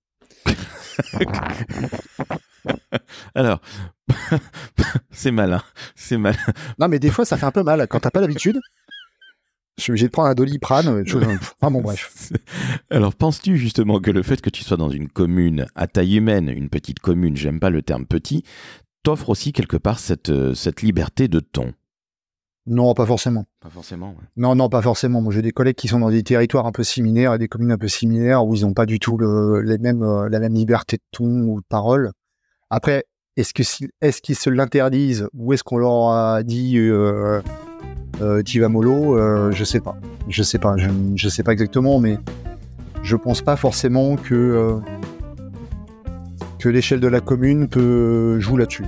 Alors, 3.35 3.61
c'est 5.11 5.31
malin, 5.31 5.61
c'est 5.95 6.17
malin. 6.17 6.37
Non, 6.79 6.87
mais 6.87 6.99
des 6.99 7.09
fois, 7.09 7.25
ça 7.25 7.37
fait 7.37 7.45
un 7.45 7.51
peu 7.51 7.63
mal 7.63 7.87
quand 7.87 7.99
t'as 7.99 8.11
pas 8.11 8.21
l'habitude. 8.21 8.59
Je 9.77 9.83
suis 9.83 9.91
obligé 9.91 10.05
de 10.05 10.11
prendre 10.11 10.29
un 10.29 10.35
doliprane. 10.35 10.87
Euh, 10.87 11.03
enfin 11.59 11.69
bon, 11.69 11.81
bref. 11.81 12.31
Alors, 12.89 13.13
penses-tu 13.13 13.57
justement 13.57 13.99
que 13.99 14.11
le 14.11 14.23
fait 14.23 14.39
que 14.39 14.49
tu 14.49 14.63
sois 14.63 14.77
dans 14.77 14.89
une 14.89 15.09
commune 15.09 15.65
à 15.75 15.87
taille 15.87 16.17
humaine, 16.17 16.49
une 16.49 16.69
petite 16.69 16.99
commune, 16.99 17.35
j'aime 17.35 17.59
pas 17.59 17.69
le 17.69 17.81
terme 17.81 18.05
petit, 18.05 18.43
t'offre 19.03 19.29
aussi 19.29 19.51
quelque 19.51 19.77
part 19.77 19.99
cette, 19.99 20.29
euh, 20.29 20.53
cette 20.53 20.81
liberté 20.81 21.27
de 21.27 21.41
ton? 21.41 21.73
Non, 22.67 22.93
pas 22.95 23.05
forcément. 23.05 23.45
Pas 23.59 23.69
forcément, 23.69 24.15
Non, 24.37 24.55
non, 24.55 24.69
pas 24.69 24.81
forcément. 24.81 25.21
Moi, 25.21 25.31
j'ai 25.31 25.43
des 25.43 25.51
collègues 25.51 25.75
qui 25.75 25.87
sont 25.87 25.99
dans 25.99 26.09
des 26.09 26.23
territoires 26.23 26.65
un 26.65 26.71
peu 26.71 26.83
similaires 26.83 27.33
et 27.35 27.37
des 27.37 27.47
communes 27.47 27.71
un 27.71 27.77
peu 27.77 27.87
similaires 27.87 28.45
où 28.45 28.55
ils 28.55 28.61
n'ont 28.61 28.73
pas 28.73 28.87
du 28.87 28.97
tout 28.97 29.17
le, 29.17 29.61
les 29.61 29.77
mêmes, 29.77 30.01
euh, 30.01 30.29
la 30.29 30.39
même 30.39 30.55
liberté 30.55 30.97
de 30.97 31.03
ton 31.11 31.25
ou 31.25 31.59
de 31.59 31.65
parole. 31.67 32.11
Après, 32.69 33.05
est-ce 33.37 33.53
qu'ils 34.21 34.35
se 34.35 34.49
l'interdisent 34.49 35.27
ou 35.33 35.53
est-ce 35.53 35.63
qu'on 35.63 35.77
leur 35.77 36.09
a 36.09 36.43
dit 36.43 36.77
euh, 38.21 38.41
Tivamolo, 38.43 39.17
euh, 39.17 39.51
je 39.51 39.63
sais 39.63 39.79
pas. 39.79 39.95
Je 40.29 40.43
sais 40.43 40.57
pas. 40.57 40.75
Je, 40.77 40.89
je, 41.15 41.29
sais 41.29 41.43
pas 41.43 41.51
exactement, 41.51 41.99
mais 41.99 42.17
je 43.03 43.15
pense 43.15 43.41
pas 43.41 43.55
forcément 43.55 44.15
que, 44.15 44.33
euh, 44.33 44.79
que 46.59 46.69
l'échelle 46.69 47.01
de 47.01 47.07
la 47.07 47.19
commune 47.19 47.67
peut 47.67 48.39
jouer 48.39 48.59
là-dessus. 48.59 48.85